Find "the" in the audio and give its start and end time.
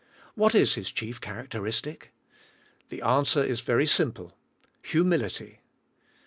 2.89-3.03